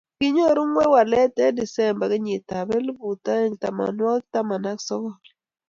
[0.17, 5.21] kinyoru ng'ony walet eng' disemba kenyitab elput oeng' tamanwokik taman ak sokol